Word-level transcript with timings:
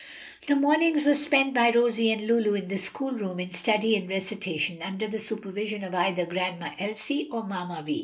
The 0.47 0.55
mornings 0.55 1.05
were 1.05 1.13
spent 1.13 1.53
by 1.53 1.69
Rosie 1.69 2.11
and 2.11 2.21
Lulu 2.25 2.55
in 2.55 2.69
the 2.69 2.79
school 2.79 3.11
room 3.11 3.39
in 3.39 3.51
study 3.51 3.95
and 3.95 4.09
recitation, 4.09 4.81
under 4.81 5.07
the 5.07 5.19
supervision 5.19 5.83
of 5.83 5.93
either 5.93 6.25
"Grandma 6.25 6.71
Elsie" 6.79 7.29
or 7.31 7.43
"Mamma 7.43 7.83
Vi." 7.85 7.99